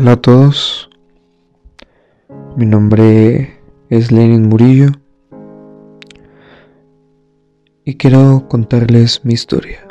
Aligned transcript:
Hola 0.00 0.12
a 0.12 0.16
todos, 0.16 0.88
mi 2.56 2.66
nombre 2.66 3.58
es 3.90 4.12
Lenin 4.12 4.48
Murillo 4.48 4.90
y 7.84 7.96
quiero 7.96 8.46
contarles 8.48 9.24
mi 9.24 9.34
historia. 9.34 9.88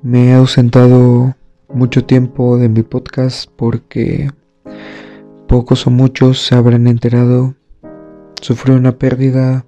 Me 0.00 0.30
he 0.30 0.32
ausentado 0.32 1.34
mucho 1.68 2.06
tiempo 2.06 2.56
de 2.56 2.70
mi 2.70 2.82
podcast 2.82 3.50
porque 3.54 4.30
pocos 5.46 5.86
o 5.86 5.90
muchos 5.90 6.40
se 6.40 6.54
habrán 6.54 6.86
enterado. 6.86 7.54
Sufrí 8.40 8.72
una 8.72 8.92
pérdida, 8.92 9.66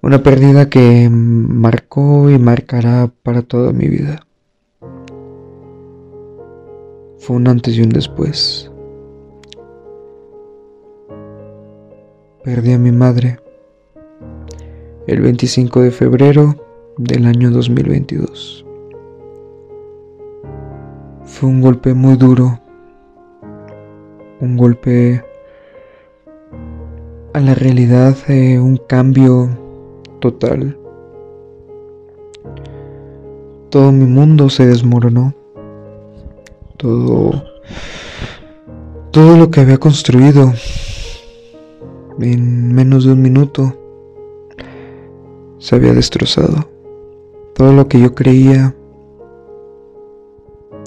una 0.00 0.22
pérdida 0.22 0.70
que 0.70 1.08
marcó 1.10 2.30
y 2.30 2.38
marcará 2.38 3.10
para 3.24 3.42
toda 3.42 3.72
mi 3.72 3.88
vida. 3.88 4.24
Fue 7.26 7.36
un 7.36 7.48
antes 7.48 7.74
y 7.78 7.80
un 7.80 7.88
después. 7.88 8.70
Perdí 12.44 12.72
a 12.74 12.78
mi 12.78 12.92
madre 12.92 13.40
el 15.06 15.22
25 15.22 15.80
de 15.80 15.90
febrero 15.90 16.54
del 16.98 17.24
año 17.24 17.50
2022. 17.50 18.66
Fue 21.24 21.48
un 21.48 21.62
golpe 21.62 21.94
muy 21.94 22.16
duro, 22.16 22.60
un 24.40 24.58
golpe 24.58 25.24
a 27.32 27.40
la 27.40 27.54
realidad, 27.54 28.14
de 28.28 28.60
un 28.60 28.76
cambio 28.76 29.48
total. 30.20 30.76
Todo 33.70 33.92
mi 33.92 34.04
mundo 34.04 34.50
se 34.50 34.66
desmoronó 34.66 35.32
todo, 36.76 37.44
todo 39.10 39.36
lo 39.36 39.50
que 39.50 39.60
había 39.60 39.78
construido 39.78 40.52
en 42.20 42.72
menos 42.72 43.04
de 43.04 43.12
un 43.12 43.22
minuto 43.22 43.76
se 45.58 45.76
había 45.76 45.92
destrozado. 45.92 46.68
Todo 47.54 47.72
lo 47.72 47.88
que 47.88 48.00
yo 48.00 48.14
creía, 48.14 48.74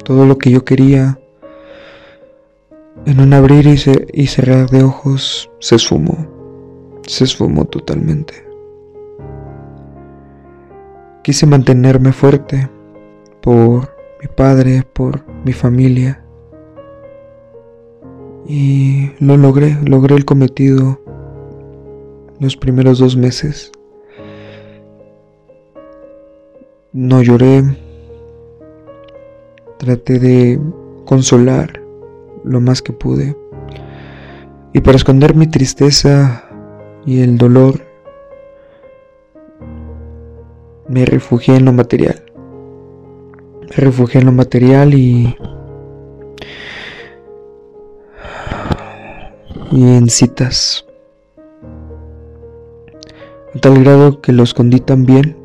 todo 0.04 0.26
lo 0.26 0.38
que 0.38 0.52
yo 0.52 0.64
quería, 0.64 1.20
en 3.06 3.20
un 3.20 3.34
abrir 3.34 3.68
y, 3.68 4.28
cerrar 4.28 4.70
de 4.70 4.84
ojos 4.84 5.50
se 5.60 5.76
esfumó, 5.76 6.28
se 7.08 7.24
esfumó 7.24 7.66
totalmente. 7.66 8.46
Quise 11.24 11.46
mantenerme 11.46 12.12
fuerte 12.12 12.70
por 13.42 13.96
mi 14.22 14.28
padre, 14.28 14.84
por 14.94 15.27
mi 15.48 15.54
familia. 15.54 16.22
Y 18.46 19.12
lo 19.20 19.38
logré, 19.38 19.78
logré 19.86 20.16
el 20.16 20.26
cometido 20.26 21.00
los 22.42 22.58
primeros 22.58 23.00
dos 23.00 23.16
meses. 23.16 23.72
No 26.92 27.22
lloré, 27.22 27.64
traté 29.78 30.20
de 30.20 30.60
consolar 31.06 31.82
lo 32.44 32.60
más 32.60 32.82
que 32.82 32.92
pude. 32.92 33.38
Y 34.74 34.82
para 34.82 34.98
esconder 34.98 35.34
mi 35.34 35.48
tristeza 35.48 36.44
y 37.06 37.22
el 37.22 37.38
dolor, 37.38 37.80
me 40.90 41.06
refugié 41.06 41.56
en 41.56 41.66
lo 41.66 41.72
material 41.72 42.28
refugié 43.82 44.22
en 44.22 44.26
lo 44.26 44.32
material 44.32 44.94
y, 44.94 45.36
y 49.72 49.98
en 49.98 50.10
citas. 50.10 50.86
A 53.56 53.60
tal 53.60 53.84
grado 53.84 54.22
que 54.22 54.34
lo 54.34 54.44
escondí 54.44 54.80
tan 54.80 55.06
bien 55.06 55.38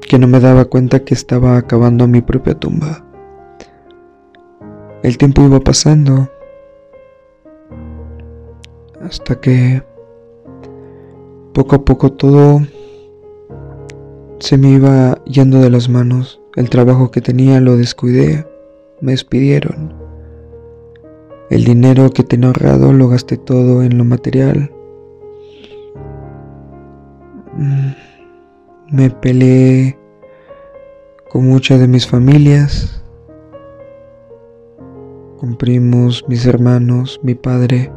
que 0.00 0.18
no 0.18 0.26
me 0.26 0.40
daba 0.40 0.66
cuenta 0.66 1.04
que 1.04 1.14
estaba 1.14 1.56
acabando 1.56 2.06
mi 2.06 2.20
propia 2.20 2.54
tumba. 2.54 3.04
El 5.02 5.18
tiempo 5.18 5.42
iba 5.42 5.60
pasando 5.60 6.28
hasta 9.02 9.40
que 9.40 9.82
poco 11.52 11.76
a 11.76 11.84
poco 11.84 12.12
todo 12.12 12.60
se 14.38 14.58
me 14.58 14.70
iba 14.70 15.22
yendo 15.24 15.60
de 15.60 15.70
las 15.70 15.88
manos. 15.88 16.40
El 16.56 16.70
trabajo 16.70 17.10
que 17.10 17.20
tenía 17.20 17.60
lo 17.60 17.76
descuidé, 17.76 18.46
me 19.00 19.10
despidieron. 19.10 19.92
El 21.50 21.64
dinero 21.64 22.10
que 22.10 22.22
tenía 22.22 22.46
ahorrado 22.46 22.92
lo 22.92 23.08
gasté 23.08 23.36
todo 23.36 23.82
en 23.82 23.98
lo 23.98 24.04
material. 24.04 24.70
Mm, 27.56 27.90
me 28.92 29.10
peleé 29.10 29.98
con 31.28 31.48
muchas 31.48 31.80
de 31.80 31.88
mis 31.88 32.06
familias, 32.06 33.02
con 35.38 35.56
primos, 35.56 36.24
mis 36.28 36.46
hermanos, 36.46 37.18
mi 37.24 37.34
padre. 37.34 37.90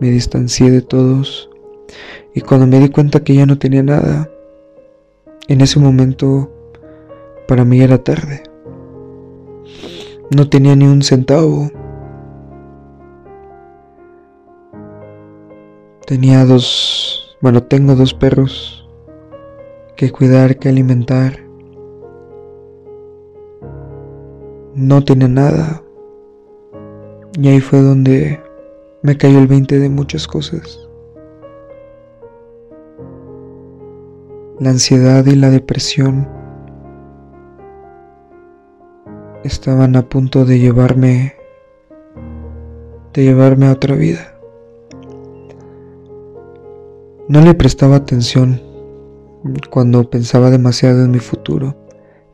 Me 0.00 0.08
distancié 0.08 0.70
de 0.70 0.80
todos 0.80 1.50
y 2.34 2.40
cuando 2.40 2.66
me 2.66 2.78
di 2.78 2.88
cuenta 2.88 3.22
que 3.22 3.34
ya 3.34 3.44
no 3.44 3.58
tenía 3.58 3.82
nada, 3.82 4.30
en 5.48 5.60
ese 5.60 5.78
momento 5.78 6.50
para 7.50 7.64
mí 7.64 7.80
era 7.80 7.98
tarde. 7.98 8.44
No 10.30 10.48
tenía 10.48 10.76
ni 10.76 10.86
un 10.86 11.02
centavo. 11.02 11.68
Tenía 16.06 16.44
dos, 16.44 17.36
bueno, 17.40 17.60
tengo 17.64 17.96
dos 17.96 18.14
perros 18.14 18.88
que 19.96 20.12
cuidar, 20.12 20.60
que 20.60 20.68
alimentar. 20.68 21.40
No 24.76 25.04
tenía 25.04 25.26
nada. 25.26 25.82
Y 27.36 27.48
ahí 27.48 27.58
fue 27.58 27.80
donde 27.80 28.40
me 29.02 29.16
cayó 29.16 29.40
el 29.40 29.48
20 29.48 29.80
de 29.80 29.88
muchas 29.88 30.28
cosas. 30.28 30.88
La 34.60 34.70
ansiedad 34.70 35.26
y 35.26 35.34
la 35.34 35.50
depresión 35.50 36.38
estaban 39.50 39.96
a 39.96 40.08
punto 40.08 40.44
de 40.44 40.60
llevarme 40.60 41.34
de 43.12 43.24
llevarme 43.24 43.66
a 43.66 43.72
otra 43.72 43.96
vida. 43.96 44.34
No 47.28 47.40
le 47.40 47.54
prestaba 47.54 47.96
atención 47.96 48.60
cuando 49.68 50.08
pensaba 50.08 50.50
demasiado 50.50 51.04
en 51.04 51.10
mi 51.10 51.18
futuro. 51.18 51.76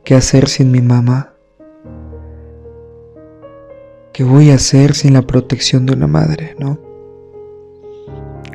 ¿Qué 0.03 0.15
hacer 0.15 0.47
sin 0.47 0.71
mi 0.71 0.81
mamá? 0.81 1.33
¿Qué 4.13 4.23
voy 4.23 4.51
a 4.51 4.55
hacer 4.55 4.93
sin 4.93 5.13
la 5.13 5.23
protección 5.23 5.85
de 5.85 5.93
una 5.93 6.07
madre, 6.07 6.55
no? 6.59 6.79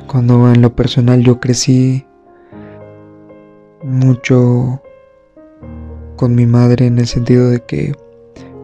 Cuando 0.07 0.51
en 0.51 0.61
lo 0.61 0.75
personal 0.75 1.21
yo 1.21 1.39
crecí 1.39 2.05
mucho 3.83 4.81
con 6.15 6.35
mi 6.35 6.45
madre 6.45 6.87
en 6.87 6.99
el 6.99 7.07
sentido 7.07 7.49
de 7.49 7.61
que 7.65 7.93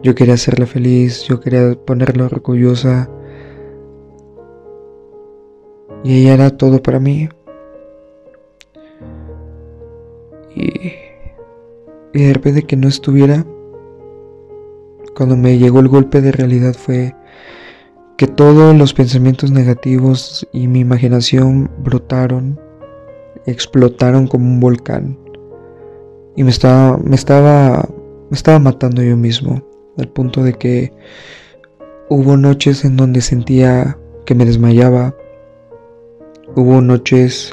yo 0.02 0.14
quería 0.14 0.34
hacerla 0.34 0.66
feliz, 0.66 1.24
yo 1.24 1.40
quería 1.40 1.74
ponerla 1.84 2.24
orgullosa. 2.24 3.10
Y 6.02 6.22
ella 6.22 6.34
era 6.34 6.50
todo 6.56 6.82
para 6.82 6.98
mí. 6.98 7.28
Y, 10.54 10.92
y 12.14 12.24
de 12.24 12.32
repente 12.32 12.62
que 12.62 12.76
no 12.76 12.88
estuviera, 12.88 13.44
cuando 15.14 15.36
me 15.36 15.58
llegó 15.58 15.80
el 15.80 15.88
golpe 15.88 16.22
de 16.22 16.32
realidad 16.32 16.74
fue 16.74 17.14
que 18.16 18.26
todos 18.26 18.74
los 18.74 18.94
pensamientos 18.94 19.50
negativos 19.50 20.48
y 20.52 20.66
mi 20.66 20.80
imaginación 20.80 21.70
brotaron, 21.78 22.58
explotaron 23.44 24.26
como 24.26 24.46
un 24.46 24.60
volcán. 24.60 25.18
Y 26.36 26.44
me 26.44 26.50
estaba, 26.50 26.96
me 26.98 27.16
estaba, 27.16 27.86
me 28.30 28.36
estaba 28.36 28.58
matando 28.58 29.02
yo 29.02 29.16
mismo 29.16 29.69
al 30.00 30.08
punto 30.08 30.42
de 30.42 30.54
que 30.54 30.92
hubo 32.08 32.36
noches 32.36 32.84
en 32.84 32.96
donde 32.96 33.20
sentía 33.20 33.96
que 34.26 34.34
me 34.34 34.44
desmayaba, 34.44 35.14
hubo 36.56 36.80
noches 36.80 37.52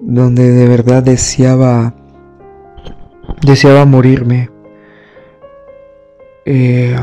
donde 0.00 0.50
de 0.50 0.68
verdad 0.68 1.02
deseaba 1.02 1.94
deseaba 3.40 3.84
morirme. 3.84 4.50
Eh, 6.44 6.96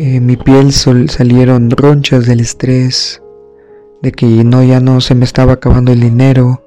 eh, 0.00 0.20
mi 0.20 0.36
piel 0.36 0.72
salieron 0.72 1.70
ronchas 1.70 2.26
del 2.26 2.40
estrés, 2.40 3.22
de 4.02 4.12
que 4.12 4.26
no 4.26 4.62
ya 4.62 4.80
no 4.80 5.00
se 5.00 5.14
me 5.14 5.24
estaba 5.24 5.54
acabando 5.54 5.92
el 5.92 6.00
dinero, 6.00 6.62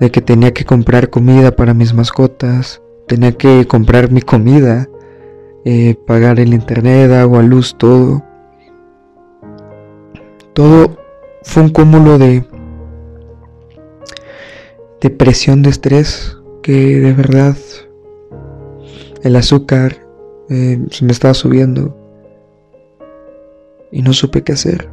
de 0.00 0.10
que 0.10 0.20
tenía 0.20 0.52
que 0.52 0.64
comprar 0.64 1.10
comida 1.10 1.54
para 1.54 1.74
mis 1.74 1.94
mascotas, 1.94 2.82
tenía 3.06 3.32
que 3.32 3.66
comprar 3.66 4.10
mi 4.10 4.22
comida, 4.22 4.88
eh, 5.64 5.94
pagar 6.06 6.40
el 6.40 6.52
internet, 6.52 7.10
agua, 7.12 7.42
luz, 7.42 7.76
todo. 7.78 8.22
Todo 10.52 10.96
fue 11.42 11.62
un 11.64 11.68
cúmulo 11.70 12.18
de, 12.18 12.44
de 15.00 15.10
presión, 15.10 15.62
de 15.62 15.70
estrés, 15.70 16.38
que 16.62 17.00
de 17.00 17.12
verdad 17.12 17.56
el 19.22 19.36
azúcar 19.36 20.06
eh, 20.50 20.78
se 20.90 21.04
me 21.04 21.12
estaba 21.12 21.34
subiendo 21.34 21.96
y 23.90 24.02
no 24.02 24.12
supe 24.12 24.42
qué 24.42 24.52
hacer. 24.52 24.88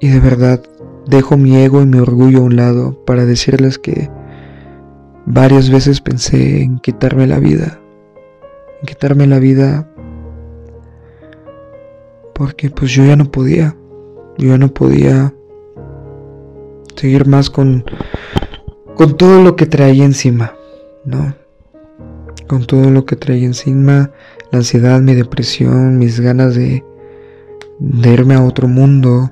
Y 0.00 0.08
de 0.08 0.20
verdad 0.20 0.62
dejo 1.06 1.36
mi 1.36 1.56
ego 1.56 1.82
y 1.82 1.86
mi 1.86 1.98
orgullo 1.98 2.38
a 2.38 2.42
un 2.42 2.56
lado 2.56 3.04
para 3.04 3.24
decirles 3.24 3.78
que 3.78 4.10
varias 5.24 5.70
veces 5.70 6.00
pensé 6.00 6.62
en 6.62 6.78
quitarme 6.78 7.26
la 7.26 7.38
vida. 7.38 7.80
En 8.80 8.86
quitarme 8.86 9.26
la 9.26 9.38
vida 9.38 9.88
porque 12.34 12.70
pues 12.70 12.90
yo 12.92 13.04
ya 13.04 13.16
no 13.16 13.30
podía. 13.30 13.76
Yo 14.38 14.48
ya 14.48 14.58
no 14.58 14.68
podía 14.68 15.32
seguir 16.94 17.26
más 17.26 17.48
con 17.48 17.84
con 18.96 19.16
todo 19.18 19.42
lo 19.42 19.56
que 19.56 19.66
traía 19.66 20.04
encima, 20.04 20.54
¿no? 21.04 21.34
Con 22.48 22.66
todo 22.66 22.90
lo 22.90 23.04
que 23.04 23.14
traía 23.14 23.44
encima, 23.44 24.10
la 24.50 24.58
ansiedad, 24.58 25.00
mi 25.00 25.14
depresión, 25.14 25.98
mis 25.98 26.18
ganas 26.18 26.54
de, 26.54 26.82
de 27.78 28.12
irme 28.12 28.34
a 28.34 28.42
otro 28.42 28.68
mundo, 28.68 29.30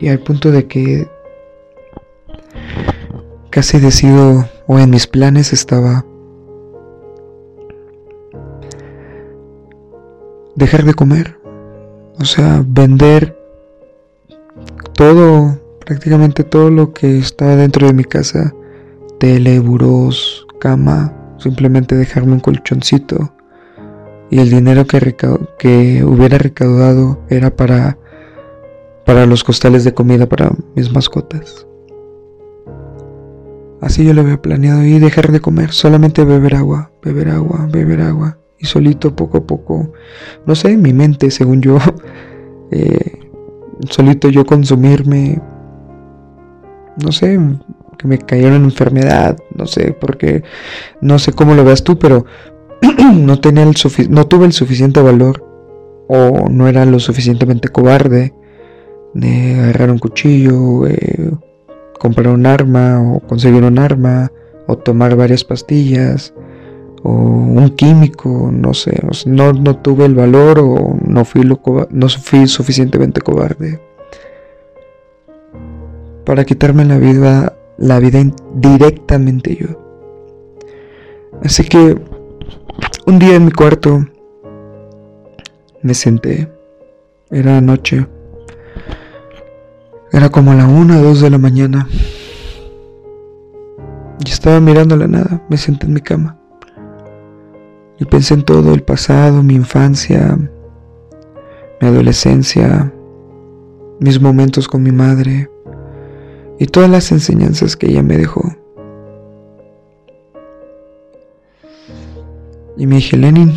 y 0.00 0.08
al 0.08 0.18
punto 0.20 0.50
de 0.50 0.66
que 0.66 1.08
casi 3.50 3.78
decido 3.78 4.48
o 4.66 4.78
en 4.78 4.90
mis 4.90 5.06
planes 5.06 5.52
estaba 5.52 6.04
dejar 10.56 10.84
de 10.84 10.94
comer, 10.94 11.38
o 12.18 12.24
sea, 12.24 12.62
vender 12.66 13.36
todo, 14.94 15.58
prácticamente 15.84 16.44
todo 16.44 16.70
lo 16.70 16.92
que 16.92 17.18
estaba 17.18 17.56
dentro 17.56 17.86
de 17.86 17.94
mi 17.94 18.04
casa, 18.04 18.54
tele, 19.18 19.58
burós, 19.60 20.46
cama, 20.60 21.14
simplemente 21.38 21.94
dejarme 21.94 22.32
un 22.32 22.40
colchoncito. 22.40 23.32
Y 24.30 24.38
el 24.38 24.50
dinero 24.50 24.86
que, 24.86 25.16
que 25.58 26.04
hubiera 26.04 26.38
recaudado 26.38 27.20
era 27.28 27.50
para 27.56 27.98
para 29.10 29.26
los 29.26 29.42
costales 29.42 29.82
de 29.82 29.92
comida 29.92 30.28
para 30.28 30.52
mis 30.76 30.92
mascotas. 30.92 31.66
Así 33.80 34.04
yo 34.04 34.14
lo 34.14 34.20
había 34.20 34.40
planeado 34.40 34.84
y 34.84 35.00
dejar 35.00 35.32
de 35.32 35.40
comer, 35.40 35.72
solamente 35.72 36.24
beber 36.24 36.54
agua, 36.54 36.92
beber 37.02 37.30
agua, 37.30 37.68
beber 37.72 38.02
agua. 38.02 38.38
Y 38.60 38.66
solito, 38.66 39.16
poco 39.16 39.38
a 39.38 39.40
poco, 39.40 39.92
no 40.46 40.54
sé, 40.54 40.76
mi 40.76 40.92
mente, 40.92 41.32
según 41.32 41.60
yo, 41.60 41.78
eh, 42.70 43.18
solito 43.88 44.28
yo 44.28 44.46
consumirme, 44.46 45.42
no 47.04 47.10
sé, 47.10 47.36
que 47.98 48.06
me 48.06 48.16
cayera 48.16 48.54
en 48.54 48.62
enfermedad, 48.62 49.36
no 49.56 49.66
sé, 49.66 49.92
porque 50.00 50.44
no 51.00 51.18
sé 51.18 51.32
cómo 51.32 51.56
lo 51.56 51.64
veas 51.64 51.82
tú, 51.82 51.98
pero 51.98 52.26
no, 53.12 53.40
tenía 53.40 53.64
el 53.64 53.74
no 54.08 54.28
tuve 54.28 54.46
el 54.46 54.52
suficiente 54.52 55.02
valor 55.02 55.44
o 56.06 56.48
no 56.48 56.68
era 56.68 56.84
lo 56.84 57.00
suficientemente 57.00 57.70
cobarde 57.70 58.34
de 59.14 59.60
agarrar 59.60 59.90
un 59.90 59.98
cuchillo, 59.98 60.86
eh, 60.86 61.30
comprar 61.98 62.28
un 62.28 62.46
arma 62.46 63.00
o 63.00 63.20
conseguir 63.20 63.62
un 63.64 63.78
arma 63.78 64.30
o 64.66 64.76
tomar 64.76 65.16
varias 65.16 65.44
pastillas 65.44 66.32
o 67.02 67.10
un 67.10 67.70
químico, 67.70 68.50
no 68.52 68.74
sé, 68.74 69.00
no, 69.26 69.52
no, 69.52 69.76
tuve 69.76 70.04
el 70.04 70.14
valor 70.14 70.58
o 70.58 70.96
no 71.06 71.24
fui, 71.24 71.42
lo, 71.42 71.60
no 71.90 72.08
fui 72.08 72.46
suficientemente 72.46 73.20
cobarde. 73.20 73.80
Para 76.24 76.44
quitarme 76.44 76.84
la 76.84 76.98
vida, 76.98 77.56
la 77.78 77.98
vida 77.98 78.22
directamente 78.54 79.56
yo. 79.56 79.68
Así 81.42 81.64
que 81.64 81.96
un 83.06 83.18
día 83.18 83.36
en 83.36 83.46
mi 83.46 83.50
cuarto 83.50 84.06
me 85.82 85.94
senté, 85.94 86.48
era 87.30 87.60
noche, 87.60 88.06
era 90.12 90.28
como 90.28 90.52
a 90.52 90.54
la 90.54 90.66
una 90.66 90.98
o 90.98 91.02
dos 91.02 91.20
de 91.20 91.30
la 91.30 91.38
mañana. 91.38 91.88
Y 94.24 94.30
estaba 94.30 94.60
mirando 94.60 94.96
la 94.96 95.06
nada. 95.06 95.42
Me 95.48 95.56
senté 95.56 95.86
en 95.86 95.94
mi 95.94 96.00
cama. 96.00 96.38
Y 97.98 98.04
pensé 98.04 98.34
en 98.34 98.42
todo 98.42 98.74
el 98.74 98.82
pasado, 98.82 99.42
mi 99.42 99.54
infancia, 99.54 100.36
mi 101.80 101.88
adolescencia, 101.88 102.92
mis 104.00 104.20
momentos 104.20 104.66
con 104.68 104.82
mi 104.82 104.90
madre 104.90 105.50
y 106.58 106.66
todas 106.66 106.90
las 106.90 107.12
enseñanzas 107.12 107.76
que 107.76 107.88
ella 107.88 108.02
me 108.02 108.16
dejó. 108.16 108.42
Y 112.76 112.86
me 112.86 112.96
dije, 112.96 113.16
Lenin, 113.18 113.52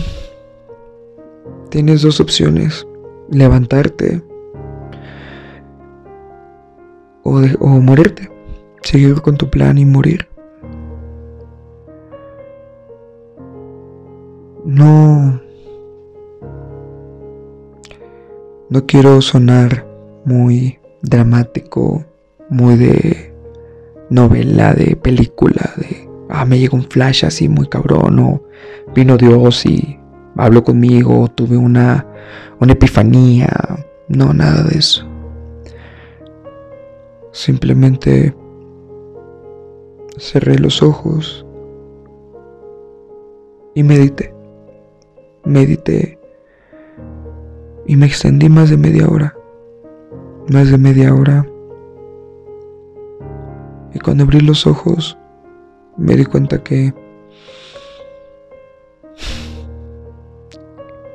tienes 1.69 2.01
dos 2.01 2.19
opciones, 2.19 2.85
levantarte 3.29 4.21
o, 7.59 7.67
morirte, 7.67 8.29
seguir 8.81 9.21
con 9.21 9.37
tu 9.37 9.49
plan 9.49 9.77
y 9.77 9.85
morir. 9.85 10.27
No, 14.65 15.41
no 18.69 18.85
quiero 18.85 19.21
sonar 19.21 19.85
muy 20.25 20.79
dramático, 21.01 22.05
muy 22.49 22.77
de 22.77 23.33
novela, 24.09 24.73
de 24.73 24.95
película, 24.95 25.73
de, 25.77 26.09
ah, 26.29 26.45
me 26.45 26.59
llegó 26.59 26.77
un 26.77 26.83
flash 26.83 27.25
así 27.25 27.49
muy 27.49 27.67
cabrón, 27.67 28.19
o 28.19 28.41
vino 28.95 29.17
Dios 29.17 29.65
y 29.65 29.99
habló 30.37 30.63
conmigo, 30.63 31.27
tuve 31.27 31.57
una, 31.57 32.07
una 32.59 32.73
epifanía, 32.73 33.49
no, 34.07 34.33
nada 34.33 34.63
de 34.63 34.77
eso. 34.77 35.12
Simplemente 37.33 38.35
cerré 40.17 40.59
los 40.59 40.83
ojos 40.83 41.43
y 43.73 43.81
medité. 43.81 44.33
Medité 45.43 46.19
y 47.87 47.95
me 47.95 48.05
extendí 48.05 48.49
más 48.49 48.69
de 48.69 48.77
media 48.77 49.09
hora. 49.09 49.35
Más 50.47 50.69
de 50.69 50.77
media 50.77 51.13
hora. 51.15 51.45
Y 53.95 53.99
cuando 53.99 54.25
abrí 54.25 54.39
los 54.39 54.67
ojos 54.67 55.17
me 55.97 56.15
di 56.15 56.25
cuenta 56.25 56.63
que 56.63 56.93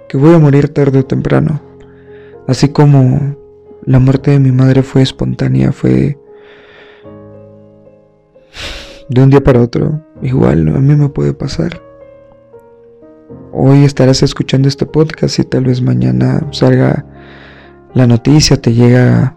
que 0.08 0.16
voy 0.16 0.34
a 0.34 0.38
morir 0.38 0.74
tarde 0.74 0.98
o 0.98 1.04
temprano. 1.04 1.60
Así 2.48 2.70
como 2.70 3.36
la 3.88 3.98
muerte 3.98 4.32
de 4.32 4.38
mi 4.38 4.52
madre 4.52 4.82
fue 4.82 5.00
espontánea, 5.00 5.72
fue 5.72 6.18
de 9.08 9.22
un 9.22 9.30
día 9.30 9.42
para 9.42 9.62
otro. 9.62 10.02
Igual 10.20 10.68
a 10.68 10.78
mí 10.78 10.94
me 10.94 11.08
puede 11.08 11.32
pasar. 11.32 11.80
Hoy 13.50 13.84
estarás 13.84 14.22
escuchando 14.22 14.68
este 14.68 14.84
podcast 14.84 15.38
y 15.38 15.44
tal 15.44 15.64
vez 15.64 15.80
mañana 15.80 16.46
salga 16.50 17.06
la 17.94 18.06
noticia, 18.06 18.60
te 18.60 18.74
llega 18.74 19.34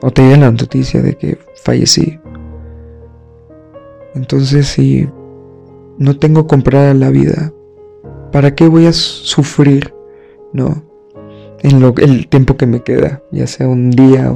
o 0.00 0.12
te 0.12 0.22
llega 0.22 0.36
la 0.36 0.52
noticia 0.52 1.02
de 1.02 1.16
que 1.16 1.36
fallecí. 1.64 2.20
Entonces 4.14 4.68
si 4.68 5.08
no 5.98 6.16
tengo 6.16 6.46
comprada 6.46 6.94
la 6.94 7.10
vida, 7.10 7.52
¿para 8.30 8.54
qué 8.54 8.68
voy 8.68 8.86
a 8.86 8.92
sufrir? 8.92 9.92
No 10.52 10.86
en 11.62 11.80
lo, 11.80 11.94
el 11.98 12.28
tiempo 12.28 12.56
que 12.56 12.66
me 12.66 12.80
queda, 12.82 13.22
ya 13.32 13.46
sea 13.46 13.68
un 13.68 13.90
día, 13.90 14.32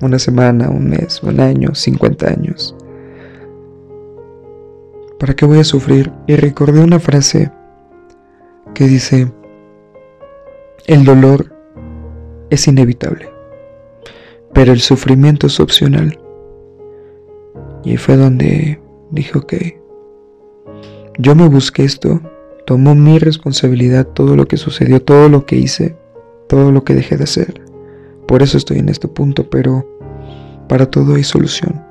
una 0.00 0.18
semana, 0.18 0.68
un 0.68 0.90
mes, 0.90 1.22
un 1.22 1.40
año, 1.40 1.74
50 1.74 2.28
años. 2.28 2.76
¿Para 5.18 5.34
qué 5.34 5.46
voy 5.46 5.58
a 5.58 5.64
sufrir? 5.64 6.12
Y 6.26 6.36
recordé 6.36 6.80
una 6.80 6.98
frase 6.98 7.50
que 8.74 8.86
dice, 8.86 9.32
el 10.86 11.04
dolor 11.04 11.54
es 12.50 12.66
inevitable, 12.68 13.30
pero 14.52 14.72
el 14.72 14.80
sufrimiento 14.80 15.46
es 15.46 15.60
opcional. 15.60 16.18
Y 17.84 17.96
fue 17.96 18.16
donde 18.16 18.80
dije, 19.10 19.38
ok, 19.38 19.54
yo 21.18 21.34
me 21.34 21.48
busqué 21.48 21.84
esto, 21.84 22.20
tomó 22.66 22.94
mi 22.94 23.18
responsabilidad, 23.18 24.06
todo 24.08 24.36
lo 24.36 24.46
que 24.46 24.56
sucedió, 24.56 25.00
todo 25.00 25.28
lo 25.28 25.46
que 25.46 25.56
hice, 25.56 25.96
todo 26.48 26.72
lo 26.72 26.84
que 26.84 26.94
dejé 26.94 27.16
de 27.16 27.24
hacer. 27.24 27.62
Por 28.26 28.42
eso 28.42 28.56
estoy 28.56 28.78
en 28.78 28.88
este 28.88 29.08
punto, 29.08 29.48
pero 29.50 29.86
para 30.68 30.86
todo 30.86 31.14
hay 31.14 31.24
solución. 31.24 31.82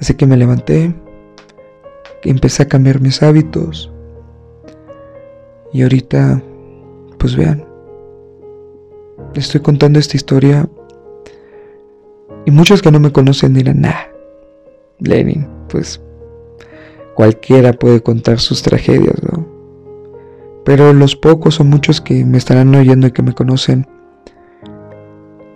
Así 0.00 0.14
que 0.14 0.26
me 0.26 0.36
levanté, 0.36 0.94
empecé 2.22 2.64
a 2.64 2.68
cambiar 2.68 3.00
mis 3.00 3.22
hábitos. 3.22 3.90
Y 5.72 5.82
ahorita, 5.82 6.42
pues 7.18 7.36
vean, 7.36 7.64
estoy 9.34 9.60
contando 9.60 9.98
esta 9.98 10.16
historia 10.16 10.68
y 12.46 12.50
muchos 12.50 12.82
que 12.82 12.90
no 12.90 13.00
me 13.00 13.12
conocen 13.12 13.54
dirán, 13.54 13.80
nah, 13.80 14.04
Lenin, 14.98 15.48
pues 15.68 16.00
cualquiera 17.14 17.72
puede 17.72 18.02
contar 18.02 18.38
sus 18.38 18.62
tragedias, 18.62 19.22
¿no? 19.22 19.53
Pero 20.64 20.92
los 20.92 21.14
pocos 21.16 21.60
o 21.60 21.64
muchos 21.64 22.00
que 22.00 22.24
me 22.24 22.38
estarán 22.38 22.74
oyendo 22.74 23.06
y 23.06 23.12
que 23.12 23.22
me 23.22 23.34
conocen, 23.34 23.86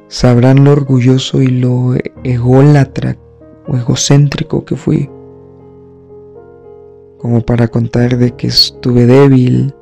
sabrán 0.08 0.64
lo 0.64 0.72
orgulloso 0.72 1.40
y 1.42 1.48
lo 1.48 1.94
ególatra 2.24 3.16
o 3.66 3.76
egocéntrico 3.76 4.64
que 4.64 4.76
fui. 4.76 5.10
Como 7.18 7.40
para 7.40 7.68
contar 7.68 8.16
de 8.16 8.32
que 8.32 8.48
estuve 8.48 9.06
débil, 9.06 9.74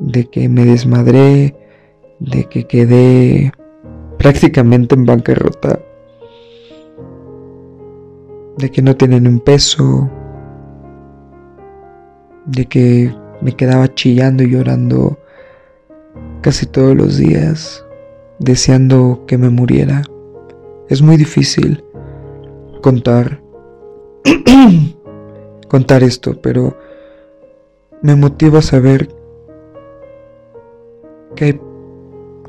de 0.00 0.26
que 0.26 0.48
me 0.48 0.64
desmadré, 0.64 1.56
de 2.18 2.44
que 2.44 2.66
quedé 2.66 3.52
prácticamente 4.18 4.94
en 4.94 5.06
bancarrota, 5.06 5.80
de 8.58 8.70
que 8.70 8.82
no 8.82 8.96
tienen 8.96 9.26
un 9.26 9.40
peso, 9.40 10.10
de 12.46 12.66
que 12.66 13.23
me 13.44 13.52
quedaba 13.52 13.94
chillando 13.94 14.42
y 14.42 14.50
llorando 14.50 15.18
casi 16.40 16.66
todos 16.66 16.96
los 16.96 17.18
días, 17.18 17.84
deseando 18.40 19.24
que 19.26 19.38
me 19.38 19.50
muriera. 19.50 20.02
Es 20.88 21.02
muy 21.02 21.16
difícil 21.16 21.84
contar 22.82 23.40
contar 25.68 26.02
esto, 26.02 26.40
pero 26.40 26.76
me 28.02 28.14
motiva 28.14 28.62
saber 28.62 29.08
que, 31.36 31.60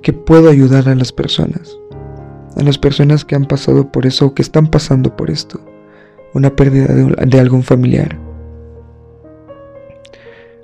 que 0.01 0.13
puedo 0.13 0.49
ayudar 0.49 0.87
a 0.89 0.95
las 0.95 1.11
personas, 1.11 1.77
a 2.55 2.63
las 2.63 2.77
personas 2.77 3.25
que 3.25 3.35
han 3.35 3.45
pasado 3.45 3.91
por 3.91 4.05
eso 4.05 4.27
o 4.27 4.33
que 4.33 4.41
están 4.41 4.67
pasando 4.67 5.15
por 5.15 5.29
esto, 5.29 5.59
una 6.33 6.55
pérdida 6.55 6.93
de 6.93 7.39
algún 7.39 7.63
familiar, 7.63 8.17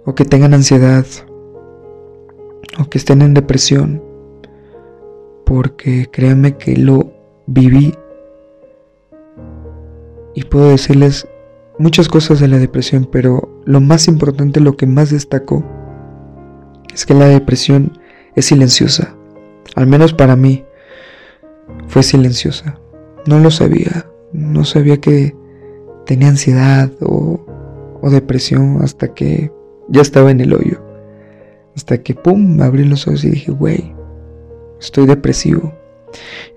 o 0.06 0.16
que 0.16 0.26
tengan 0.26 0.54
ansiedad, 0.54 1.06
o 2.80 2.90
que 2.90 2.98
estén 2.98 3.22
en 3.22 3.34
depresión, 3.34 4.02
porque 5.46 6.08
créanme 6.12 6.58
que 6.58 6.78
lo 6.78 7.12
viví 7.46 7.94
y 10.34 10.44
puedo 10.46 10.70
decirles 10.70 11.28
muchas 11.78 12.08
cosas 12.08 12.40
de 12.40 12.48
la 12.48 12.58
depresión, 12.58 13.08
pero 13.12 13.62
lo 13.66 13.82
más 13.82 14.08
importante, 14.08 14.60
lo 14.60 14.78
que 14.78 14.88
más 14.88 15.12
destaco, 15.12 15.64
es 16.94 17.06
que 17.06 17.14
la 17.14 17.28
depresión 17.28 18.00
es 18.36 18.46
silenciosa. 18.46 19.16
Al 19.76 19.88
menos 19.88 20.14
para 20.14 20.36
mí 20.36 20.66
fue 21.88 22.04
silenciosa. 22.04 22.80
No 23.26 23.40
lo 23.40 23.52
sabía. 23.52 24.06
No 24.34 24.64
sabía 24.64 25.00
que 25.00 25.36
tenía 26.06 26.30
ansiedad 26.30 26.92
o, 27.02 27.46
o 28.02 28.10
depresión 28.10 28.80
hasta 28.82 29.14
que 29.14 29.52
ya 29.92 30.02
estaba 30.02 30.32
en 30.32 30.42
el 30.42 30.54
hoyo. 30.54 30.82
Hasta 31.76 32.02
que, 32.02 32.16
¡pum!, 32.16 32.62
abrí 32.62 32.84
los 32.86 33.08
ojos 33.08 33.24
y 33.24 33.30
dije, 33.30 33.52
güey, 33.52 33.94
estoy 34.80 35.06
depresivo. 35.06 35.74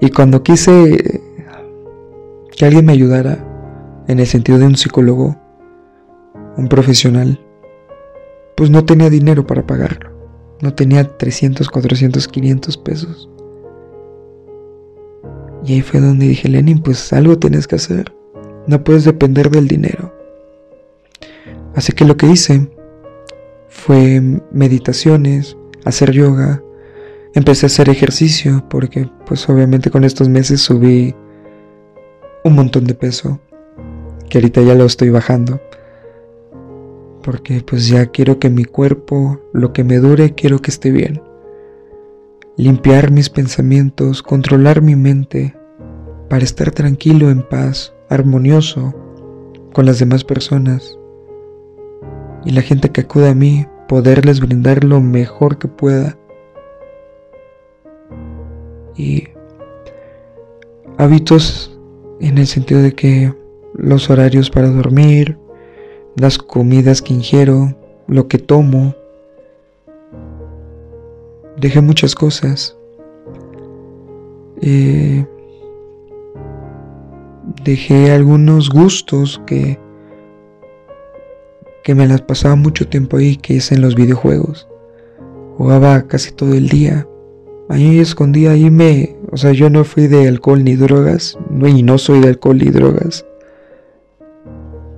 Y 0.00 0.10
cuando 0.10 0.42
quise 0.42 1.20
que 2.56 2.64
alguien 2.64 2.86
me 2.86 2.92
ayudara, 2.92 3.44
en 4.08 4.20
el 4.20 4.26
sentido 4.26 4.58
de 4.58 4.66
un 4.66 4.76
psicólogo, 4.76 5.36
un 6.56 6.68
profesional, 6.68 7.40
pues 8.56 8.70
no 8.70 8.84
tenía 8.84 9.10
dinero 9.10 9.46
para 9.46 9.66
pagarlo. 9.66 10.10
No 10.60 10.74
tenía 10.74 11.16
300, 11.16 11.68
400, 11.68 12.28
500 12.28 12.76
pesos. 12.78 13.28
Y 15.64 15.74
ahí 15.74 15.82
fue 15.82 16.00
donde 16.00 16.28
dije, 16.28 16.48
Lenin, 16.48 16.80
pues 16.80 17.12
algo 17.12 17.38
tienes 17.38 17.66
que 17.66 17.76
hacer. 17.76 18.14
No 18.66 18.84
puedes 18.84 19.04
depender 19.04 19.50
del 19.50 19.66
dinero. 19.66 20.14
Así 21.74 21.92
que 21.92 22.04
lo 22.04 22.16
que 22.16 22.26
hice 22.26 22.68
fue 23.74 24.22
meditaciones, 24.52 25.58
hacer 25.84 26.12
yoga, 26.12 26.62
empecé 27.34 27.66
a 27.66 27.68
hacer 27.68 27.88
ejercicio 27.90 28.64
porque 28.70 29.10
pues 29.26 29.46
obviamente 29.48 29.90
con 29.90 30.04
estos 30.04 30.28
meses 30.28 30.62
subí 30.62 31.14
un 32.44 32.54
montón 32.54 32.84
de 32.84 32.94
peso 32.94 33.40
que 34.30 34.38
ahorita 34.38 34.62
ya 34.62 34.74
lo 34.74 34.86
estoy 34.86 35.10
bajando. 35.10 35.60
Porque 37.22 37.62
pues 37.66 37.88
ya 37.88 38.06
quiero 38.06 38.38
que 38.38 38.48
mi 38.48 38.64
cuerpo, 38.64 39.40
lo 39.52 39.72
que 39.72 39.82
me 39.82 39.98
dure, 39.98 40.34
quiero 40.34 40.60
que 40.60 40.70
esté 40.70 40.90
bien. 40.90 41.20
Limpiar 42.56 43.10
mis 43.10 43.28
pensamientos, 43.28 44.22
controlar 44.22 44.82
mi 44.82 44.94
mente 44.94 45.56
para 46.30 46.44
estar 46.44 46.70
tranquilo, 46.70 47.28
en 47.30 47.42
paz, 47.42 47.92
armonioso 48.08 48.94
con 49.72 49.84
las 49.84 49.98
demás 49.98 50.22
personas. 50.22 50.96
Y 52.44 52.50
la 52.52 52.62
gente 52.62 52.90
que 52.90 53.02
acude 53.02 53.28
a 53.28 53.34
mí, 53.34 53.66
poderles 53.88 54.40
brindar 54.40 54.84
lo 54.84 55.00
mejor 55.00 55.58
que 55.58 55.68
pueda. 55.68 56.16
Y 58.96 59.28
hábitos 60.98 61.78
en 62.20 62.38
el 62.38 62.46
sentido 62.46 62.82
de 62.82 62.92
que 62.92 63.32
los 63.74 64.08
horarios 64.10 64.50
para 64.50 64.68
dormir, 64.68 65.38
las 66.16 66.38
comidas 66.38 67.02
que 67.02 67.14
ingiero, 67.14 67.74
lo 68.06 68.28
que 68.28 68.38
tomo. 68.38 68.94
Dejé 71.56 71.80
muchas 71.80 72.14
cosas. 72.14 72.76
Eh, 74.60 75.26
dejé 77.64 78.12
algunos 78.12 78.70
gustos 78.70 79.40
que, 79.46 79.78
que 81.84 81.94
me 81.94 82.08
las 82.08 82.22
pasaba 82.22 82.56
mucho 82.56 82.88
tiempo 82.88 83.18
ahí, 83.18 83.36
que 83.36 83.58
es 83.58 83.70
en 83.70 83.82
los 83.82 83.94
videojuegos. 83.94 84.66
Jugaba 85.56 86.02
casi 86.08 86.32
todo 86.32 86.54
el 86.54 86.68
día. 86.68 87.06
Ahí 87.68 88.00
escondía, 88.00 88.52
ahí 88.52 88.70
me... 88.70 89.16
O 89.30 89.36
sea, 89.36 89.52
yo 89.52 89.70
no 89.70 89.84
fui 89.84 90.06
de 90.06 90.26
alcohol 90.26 90.64
ni 90.64 90.76
drogas, 90.76 91.38
y 91.50 91.82
no 91.82 91.98
soy 91.98 92.20
de 92.20 92.28
alcohol 92.28 92.58
ni 92.58 92.70
drogas. 92.70 93.26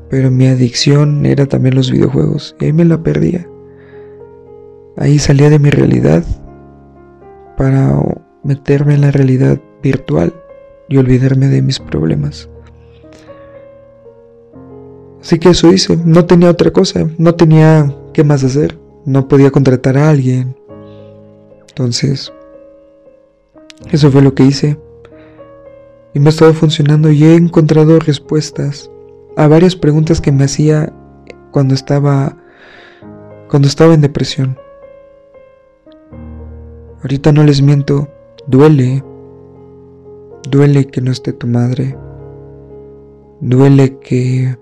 Pero 0.08 0.30
mi 0.30 0.46
adicción 0.46 1.26
era 1.26 1.46
también 1.46 1.74
los 1.74 1.90
videojuegos 1.90 2.54
y 2.60 2.66
ahí 2.66 2.72
me 2.72 2.84
la 2.84 3.02
perdía. 3.02 3.48
Ahí 4.96 5.18
salía 5.18 5.50
de 5.50 5.58
mi 5.58 5.70
realidad 5.70 6.24
para 7.56 8.00
meterme 8.44 8.94
en 8.94 9.00
la 9.00 9.10
realidad 9.10 9.60
virtual 9.82 10.32
y 10.88 10.98
olvidarme 10.98 11.48
de 11.48 11.62
mis 11.62 11.80
problemas. 11.80 12.48
Así 15.26 15.40
que 15.40 15.48
eso 15.48 15.72
hice, 15.72 15.96
no 16.04 16.24
tenía 16.24 16.50
otra 16.50 16.70
cosa, 16.70 17.10
no 17.18 17.34
tenía 17.34 17.92
qué 18.12 18.22
más 18.22 18.44
hacer, 18.44 18.78
no 19.04 19.26
podía 19.26 19.50
contratar 19.50 19.98
a 19.98 20.08
alguien. 20.08 20.54
Entonces, 21.68 22.32
eso 23.90 24.08
fue 24.12 24.22
lo 24.22 24.34
que 24.34 24.44
hice. 24.44 24.78
Y 26.14 26.20
me 26.20 26.26
ha 26.26 26.28
estado 26.28 26.54
funcionando 26.54 27.10
y 27.10 27.24
he 27.24 27.34
encontrado 27.34 27.98
respuestas 27.98 28.88
a 29.36 29.48
varias 29.48 29.74
preguntas 29.74 30.20
que 30.20 30.30
me 30.30 30.44
hacía 30.44 30.92
cuando 31.50 31.74
estaba 31.74 32.36
cuando 33.50 33.66
estaba 33.66 33.94
en 33.94 34.02
depresión. 34.02 34.56
Ahorita 37.02 37.32
no 37.32 37.42
les 37.42 37.60
miento, 37.62 38.08
duele. 38.46 39.02
Duele 40.48 40.86
que 40.86 41.00
no 41.00 41.10
esté 41.10 41.32
tu 41.32 41.48
madre. 41.48 41.98
Duele 43.40 43.98
que 43.98 44.56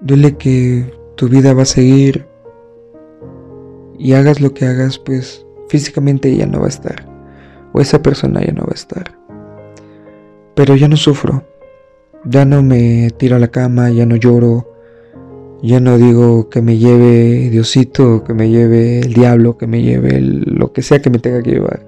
duele 0.00 0.36
que 0.36 0.92
tu 1.16 1.28
vida 1.28 1.54
va 1.54 1.62
a 1.62 1.66
seguir 1.66 2.26
y 3.98 4.14
hagas 4.14 4.40
lo 4.40 4.54
que 4.54 4.66
hagas, 4.66 4.98
pues 4.98 5.46
físicamente 5.68 6.30
ella 6.30 6.46
no 6.46 6.60
va 6.60 6.66
a 6.66 6.70
estar 6.70 7.10
o 7.72 7.80
esa 7.80 8.02
persona 8.02 8.40
ya 8.40 8.52
no 8.52 8.62
va 8.62 8.72
a 8.72 8.74
estar. 8.74 9.18
Pero 10.54 10.76
ya 10.76 10.88
no 10.88 10.96
sufro, 10.96 11.44
ya 12.24 12.44
no 12.44 12.62
me 12.62 13.10
tiro 13.16 13.36
a 13.36 13.38
la 13.38 13.48
cama, 13.48 13.90
ya 13.90 14.06
no 14.06 14.16
lloro, 14.16 14.72
ya 15.62 15.80
no 15.80 15.98
digo 15.98 16.48
que 16.48 16.62
me 16.62 16.78
lleve 16.78 17.50
Diosito, 17.50 18.24
que 18.24 18.34
me 18.34 18.48
lleve 18.48 19.00
el 19.00 19.12
diablo, 19.12 19.56
que 19.56 19.66
me 19.66 19.82
lleve 19.82 20.20
lo 20.20 20.72
que 20.72 20.82
sea 20.82 21.00
que 21.00 21.10
me 21.10 21.18
tenga 21.18 21.42
que 21.42 21.52
llevar. 21.52 21.86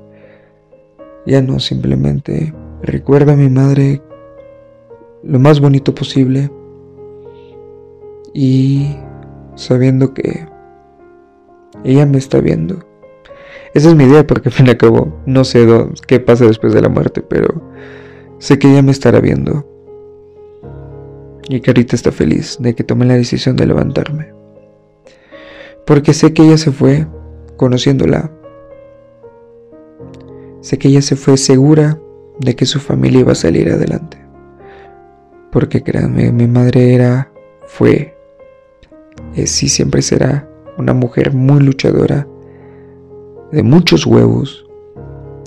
Ya 1.26 1.42
no, 1.42 1.60
simplemente 1.60 2.54
recuerda 2.82 3.32
a 3.32 3.36
mi 3.36 3.48
madre 3.48 4.02
lo 5.22 5.38
más 5.38 5.60
bonito 5.60 5.94
posible 5.94 6.50
y 8.34 8.96
sabiendo 9.54 10.14
que 10.14 10.46
ella 11.84 12.06
me 12.06 12.18
está 12.18 12.40
viendo. 12.40 12.84
Esa 13.74 13.88
es 13.88 13.94
mi 13.94 14.04
idea 14.04 14.26
porque 14.26 14.48
al 14.48 14.52
fin 14.52 14.66
y 14.66 14.70
al 14.70 14.76
cabo 14.76 15.20
no 15.26 15.44
sé 15.44 15.66
qué 16.06 16.20
pasa 16.20 16.44
después 16.44 16.72
de 16.74 16.82
la 16.82 16.88
muerte, 16.88 17.22
pero 17.22 17.62
Sé 18.42 18.58
que 18.58 18.68
ella 18.68 18.82
me 18.82 18.90
estará 18.90 19.20
viendo. 19.20 19.64
y 21.48 21.60
que 21.60 21.70
ahorita 21.70 21.94
está 21.94 22.10
feliz 22.10 22.56
de 22.58 22.74
que 22.74 22.82
tomé 22.82 23.04
la 23.04 23.14
decisión 23.14 23.54
de 23.54 23.66
levantarme. 23.66 24.32
Porque 25.86 26.12
sé 26.12 26.32
que 26.32 26.42
ella 26.42 26.58
se 26.58 26.72
fue 26.72 27.06
conociéndola. 27.56 28.32
Sé 30.60 30.76
que 30.76 30.88
ella 30.88 31.02
se 31.02 31.14
fue 31.14 31.36
segura 31.36 32.00
de 32.40 32.56
que 32.56 32.66
su 32.66 32.80
familia 32.80 33.20
iba 33.20 33.30
a 33.30 33.36
salir 33.36 33.70
adelante. 33.70 34.18
Porque 35.52 35.84
créanme, 35.84 36.32
mi 36.32 36.48
madre 36.48 36.94
era, 36.94 37.30
fue, 37.66 38.16
es 39.34 39.62
y 39.62 39.68
siempre 39.68 40.02
será 40.02 40.48
una 40.78 40.92
mujer 40.92 41.32
muy 41.32 41.60
luchadora, 41.60 42.26
de 43.50 43.62
muchos 43.62 44.06
huevos. 44.06 44.66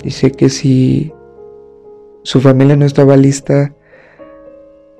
Y 0.02 0.10
sé 0.10 0.30
que 0.30 0.48
si 0.48 1.12
su 2.22 2.40
familia 2.40 2.76
no 2.76 2.84
estaba 2.84 3.16
lista, 3.16 3.74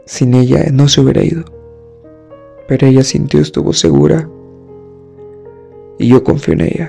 sin 0.05 0.35
ella 0.35 0.65
no 0.73 0.89
se 0.89 1.01
hubiera 1.01 1.23
ido. 1.23 1.45
Pero 2.69 2.87
ella 2.87 3.03
sintió, 3.03 3.41
estuvo 3.41 3.73
segura. 3.73 4.29
Y 5.99 6.09
yo 6.09 6.25
confío 6.25 6.55
en 6.55 6.61
ella. 6.63 6.87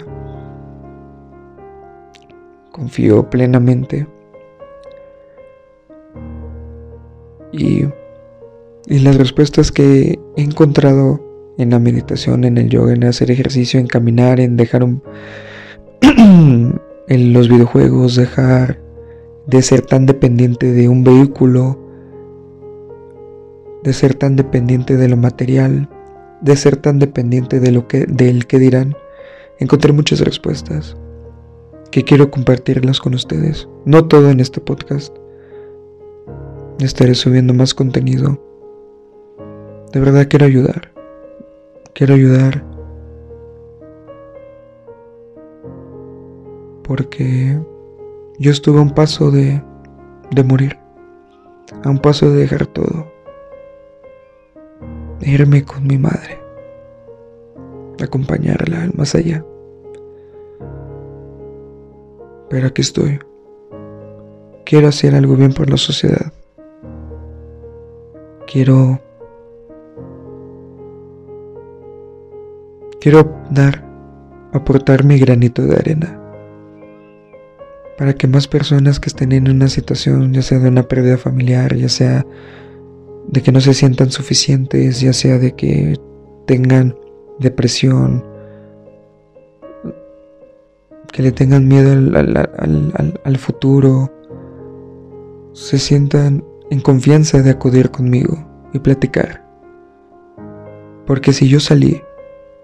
Confío 2.71 3.29
plenamente. 3.29 4.07
Y, 7.51 7.85
y 8.87 8.99
las 8.99 9.17
respuestas 9.17 9.71
que 9.71 10.19
he 10.35 10.41
encontrado 10.41 11.26
en 11.57 11.71
la 11.71 11.79
meditación, 11.79 12.43
en 12.43 12.57
el 12.57 12.69
yoga, 12.69 12.93
en 12.93 13.03
hacer 13.03 13.31
ejercicio, 13.31 13.79
en 13.79 13.87
caminar, 13.87 14.39
en 14.39 14.57
dejar 14.57 14.83
un, 14.83 15.01
en 17.07 17.33
los 17.33 17.49
videojuegos, 17.49 18.15
dejar 18.15 18.79
de 19.47 19.61
ser 19.61 19.81
tan 19.81 20.05
dependiente 20.05 20.71
de 20.71 20.89
un 20.89 21.03
vehículo, 21.03 21.79
de 23.83 23.93
ser 23.93 24.13
tan 24.13 24.35
dependiente 24.35 24.97
de 24.97 25.07
lo 25.07 25.17
material, 25.17 25.89
de 26.41 26.55
ser 26.55 26.77
tan 26.77 26.99
dependiente 26.99 27.59
de 27.59 27.71
lo 27.71 27.87
que 27.87 28.05
del 28.05 28.45
que 28.45 28.59
dirán. 28.59 28.95
Encontré 29.59 29.91
muchas 29.93 30.19
respuestas 30.19 30.95
que 31.91 32.03
quiero 32.03 32.29
compartirlas 32.29 32.99
con 32.99 33.13
ustedes. 33.15 33.67
No 33.85 34.05
todo 34.05 34.29
en 34.29 34.39
este 34.39 34.61
podcast. 34.61 35.15
Estaré 36.79 37.15
subiendo 37.15 37.53
más 37.53 37.73
contenido. 37.73 38.39
De 39.93 39.99
verdad 39.99 40.27
quiero 40.29 40.45
ayudar. 40.45 40.96
Quiero 41.97 42.13
ayudar 42.13 42.63
porque 46.83 47.59
yo 48.37 48.51
estuve 48.51 48.77
a 48.77 48.83
un 48.83 48.91
paso 48.91 49.31
de, 49.31 49.63
de 50.29 50.43
morir, 50.43 50.77
a 51.83 51.89
un 51.89 51.97
paso 51.97 52.29
de 52.29 52.41
dejar 52.41 52.67
todo, 52.67 53.11
irme 55.21 55.65
con 55.65 55.87
mi 55.87 55.97
madre, 55.97 56.39
acompañarla 57.99 58.83
al 58.83 58.93
más 58.93 59.15
allá. 59.15 59.43
Pero 62.47 62.67
aquí 62.67 62.81
estoy. 62.83 63.17
Quiero 64.67 64.87
hacer 64.87 65.15
algo 65.15 65.35
bien 65.35 65.51
por 65.51 65.67
la 65.67 65.77
sociedad. 65.77 66.31
Quiero... 68.45 69.06
Quiero 73.07 73.33
dar, 73.49 73.85
aportar 74.51 75.05
mi 75.05 75.17
granito 75.17 75.61
de 75.61 75.77
arena 75.77 76.19
para 77.97 78.13
que 78.13 78.27
más 78.27 78.49
personas 78.49 78.99
que 78.99 79.07
estén 79.07 79.31
en 79.31 79.49
una 79.49 79.69
situación, 79.69 80.33
ya 80.33 80.41
sea 80.41 80.59
de 80.59 80.67
una 80.67 80.83
pérdida 80.83 81.17
familiar, 81.17 81.73
ya 81.73 81.87
sea 81.87 82.25
de 83.29 83.41
que 83.41 83.53
no 83.53 83.61
se 83.61 83.73
sientan 83.73 84.11
suficientes, 84.11 84.99
ya 84.99 85.13
sea 85.13 85.37
de 85.39 85.55
que 85.55 85.97
tengan 86.47 86.97
depresión, 87.39 88.25
que 91.13 91.23
le 91.23 91.31
tengan 91.31 91.65
miedo 91.65 91.93
al, 91.93 93.37
futuro, 93.37 94.11
se 95.53 95.79
sientan 95.79 96.43
en 96.71 96.81
confianza 96.81 97.41
de 97.41 97.51
acudir 97.51 97.89
conmigo 97.89 98.45
y 98.73 98.79
platicar. 98.79 99.47
Porque 101.05 101.31
si 101.31 101.47
yo 101.47 101.61
salí, 101.61 102.01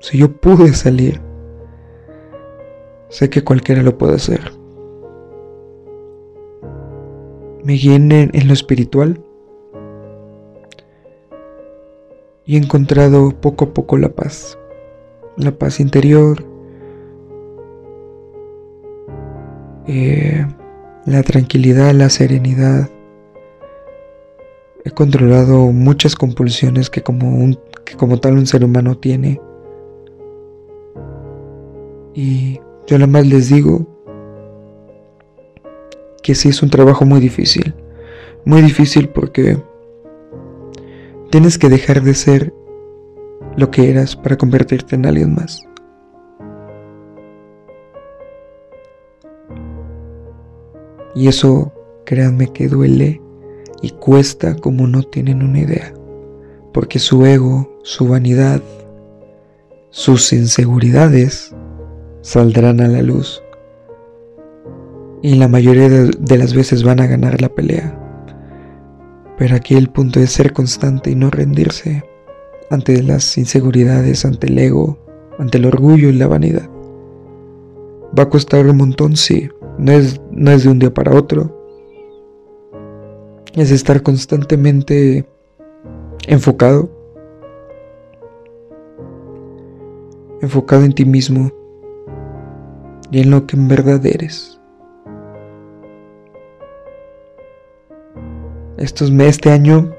si 0.04 0.18
yo 0.18 0.32
pude 0.32 0.74
salir, 0.74 1.20
sé 3.10 3.30
que 3.30 3.44
cualquiera 3.44 3.82
lo 3.82 3.98
puede 3.98 4.16
hacer 4.16 4.64
me 7.64 7.74
guíe 7.74 7.96
en, 7.96 8.48
lo 8.48 8.54
espiritual 8.54 9.22
y 12.46 12.56
he 12.56 12.60
encontrado 12.60 13.32
poco 13.40 13.66
a 13.66 13.74
poco 13.74 13.98
la 13.98 14.10
paz, 14.10 14.58
la 15.38 15.52
paz 15.58 15.80
interior, 15.80 16.46
eh, 19.88 20.46
la 21.06 21.24
tranquilidad, 21.24 21.94
la 21.94 22.10
serenidad. 22.10 22.90
He 24.84 24.92
controlado 24.92 25.72
muchas 25.72 26.18
compulsiones 26.18 26.90
que 26.90 27.02
como, 27.02 27.30
un, 27.30 27.58
que 27.86 27.96
como 27.96 28.20
tal 28.20 28.34
un 28.34 28.46
ser 28.46 28.66
humano 28.66 28.98
tiene. 28.98 29.40
Y 32.14 32.60
yo 32.88 32.98
nada 32.98 33.08
más 33.08 33.26
les 33.26 33.50
digo 33.50 33.88
que 36.22 36.36
sí 36.36 36.50
es 36.50 36.62
un 36.62 36.70
trabajo 36.70 37.06
muy 37.06 37.20
difícil. 37.20 37.74
Muy 38.46 38.62
difícil 38.62 39.10
porque 39.10 39.58
tienes 41.30 41.58
que 41.58 41.70
dejar 41.70 42.02
de 42.02 42.14
ser 42.14 42.54
lo 43.58 43.72
que 43.72 43.90
eras 43.90 44.16
para 44.16 44.38
convertirte 44.38 44.96
en 44.96 45.06
alguien 45.06 45.34
más. 45.36 45.68
Y 51.16 51.28
eso, 51.28 51.72
créanme 52.06 52.52
que 52.52 52.68
duele 52.68 53.22
y 53.82 53.92
cuesta 53.92 54.56
como 54.56 54.88
no 54.88 55.04
tienen 55.04 55.44
una 55.44 55.60
idea. 55.60 55.94
Porque 56.74 56.98
su 56.98 57.26
ego, 57.26 57.70
su 57.84 58.08
vanidad, 58.08 58.62
sus 59.92 60.34
inseguridades 60.34 61.54
saldrán 62.24 62.80
a 62.80 62.88
la 62.88 63.02
luz 63.02 63.44
y 65.22 65.36
la 65.36 65.48
mayoría 65.48 65.90
de, 65.90 66.38
las 66.38 66.54
veces 66.54 66.84
van 66.84 67.00
a 67.00 67.08
ganar 67.08 67.42
la 67.42 67.50
pelea. 67.50 68.00
Pero 69.38 69.56
aquí 69.56 69.76
el 69.76 69.90
punto 69.90 70.20
es 70.20 70.32
ser 70.32 70.54
constante 70.54 71.12
y 71.12 71.16
no 71.16 71.30
rendirse 71.30 72.04
ante 72.70 73.02
las 73.04 73.38
inseguridades, 73.38 74.26
ante 74.26 74.48
el 74.48 74.58
ego, 74.58 74.98
ante 75.38 75.58
el 75.58 75.66
orgullo 75.66 76.10
y 76.10 76.14
la 76.14 76.28
vanidad. 76.28 76.70
Va 78.18 78.24
a 78.24 78.30
costar 78.30 78.68
un 78.68 78.78
montón, 78.78 79.16
sí, 79.16 79.50
no 79.78 79.92
es, 79.92 80.20
no 80.32 80.52
es 80.52 80.64
de 80.64 80.70
un 80.70 80.80
día 80.80 80.94
para 80.94 81.16
otro. 81.16 81.58
Es 83.54 83.70
estar 83.72 84.02
constantemente 84.02 85.26
enfocado, 86.28 86.90
enfocado 90.42 90.84
en 90.84 90.94
ti 90.94 91.06
mismo 91.06 91.63
y 93.14 93.20
en 93.20 93.30
lo 93.30 93.46
que 93.46 93.56
en 93.56 93.68
verdad 93.68 94.04
eres. 94.04 94.60
Estos, 98.78 99.12
este 99.12 99.52
año 99.52 99.94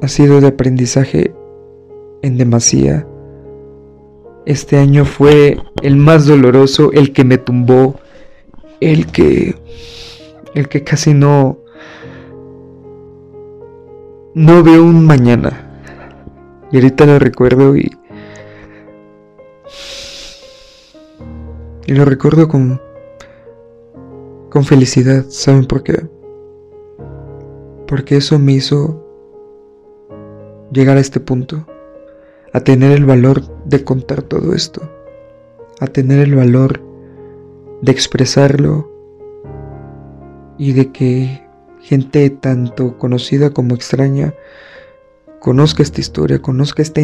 ha 0.00 0.08
sido 0.08 0.40
de 0.40 0.46
aprendizaje 0.46 1.34
en 2.22 2.38
demasía. 2.38 3.06
Este 4.46 4.78
año 4.78 5.04
fue 5.04 5.58
el 5.82 5.96
más 5.96 6.24
doloroso, 6.24 6.90
el 6.92 7.12
que 7.12 7.22
me 7.22 7.36
tumbó, 7.36 7.96
el 8.80 9.06
que 9.06 9.54
el 10.54 10.68
que 10.68 10.84
casi 10.84 11.12
no 11.12 11.58
no 14.34 14.62
veo 14.62 14.82
un 14.82 15.04
mañana. 15.04 15.82
Y 16.72 16.76
ahorita 16.76 17.04
lo 17.04 17.18
recuerdo 17.18 17.76
y 17.76 17.90
y 21.86 21.94
lo 21.94 22.04
recuerdo 22.04 22.48
con 22.48 22.80
con 24.50 24.64
felicidad, 24.64 25.24
¿saben 25.28 25.66
por 25.66 25.82
qué? 25.82 26.08
porque 27.86 28.16
eso 28.16 28.38
me 28.38 28.52
hizo 28.52 29.00
llegar 30.72 30.96
a 30.96 31.00
este 31.00 31.20
punto, 31.20 31.66
a 32.52 32.60
tener 32.60 32.92
el 32.92 33.04
valor 33.04 33.42
de 33.66 33.84
contar 33.84 34.22
todo 34.22 34.54
esto, 34.54 34.82
a 35.80 35.86
tener 35.86 36.18
el 36.20 36.34
valor 36.34 36.80
de 37.82 37.92
expresarlo 37.92 38.90
y 40.58 40.72
de 40.72 40.92
que 40.92 41.46
gente 41.80 42.30
tanto 42.30 42.96
conocida 42.98 43.50
como 43.50 43.74
extraña 43.74 44.34
conozca 45.40 45.82
esta 45.82 46.00
historia, 46.00 46.40
conozca 46.40 46.82
esta 46.82 47.02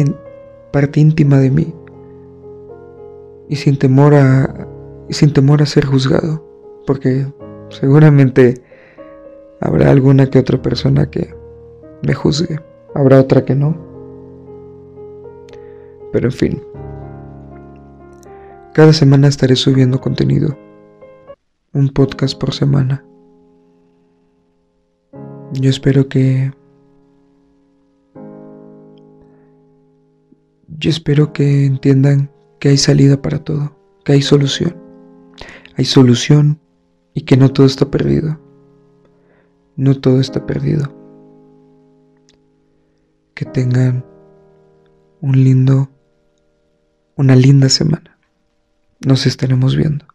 parte 0.71 0.99
íntima 0.99 1.37
de 1.37 1.51
mí 1.51 1.75
y 3.47 3.55
sin 3.57 3.77
temor 3.77 4.15
a 4.15 4.67
sin 5.13 5.33
temor 5.33 5.61
a 5.61 5.65
ser 5.65 5.85
juzgado, 5.85 6.43
porque 6.85 7.25
seguramente 7.69 8.61
habrá 9.59 9.91
alguna 9.91 10.29
que 10.29 10.39
otra 10.39 10.61
persona 10.61 11.09
que 11.09 11.33
me 12.03 12.13
juzgue. 12.13 12.59
habrá 12.93 13.19
otra 13.19 13.45
que 13.45 13.55
no. 13.55 13.75
Pero 16.11 16.27
en 16.27 16.33
fin, 16.33 16.63
cada 18.73 18.91
semana 18.93 19.27
estaré 19.27 19.55
subiendo 19.55 20.01
contenido, 20.01 20.57
un 21.73 21.89
podcast 21.89 22.37
por 22.37 22.53
semana. 22.53 23.05
Yo 25.53 25.69
espero 25.69 26.07
que... 26.07 26.51
Yo 30.67 30.89
espero 30.89 31.31
que 31.31 31.65
entiendan 31.65 32.31
que 32.59 32.69
hay 32.69 32.77
salida 32.77 33.21
para 33.21 33.39
todo, 33.39 33.75
que 34.03 34.13
hay 34.13 34.21
solución. 34.21 34.90
Hay 35.81 35.85
solución 35.85 36.59
y 37.15 37.21
que 37.21 37.37
no 37.37 37.49
todo 37.49 37.65
está 37.65 37.89
perdido. 37.89 38.39
No 39.75 39.99
todo 39.99 40.19
está 40.19 40.45
perdido. 40.45 40.93
Que 43.33 43.45
tengan 43.45 44.05
un 45.21 45.43
lindo, 45.43 45.89
una 47.15 47.35
linda 47.35 47.67
semana. 47.67 48.19
Nos 49.03 49.25
estaremos 49.25 49.75
viendo. 49.75 50.05